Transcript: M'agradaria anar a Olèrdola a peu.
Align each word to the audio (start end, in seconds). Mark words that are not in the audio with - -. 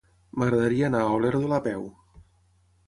M'agradaria 0.43 0.87
anar 0.87 1.03
a 1.03 1.11
Olèrdola 1.19 1.61
a 1.61 1.65
peu. 1.69 1.87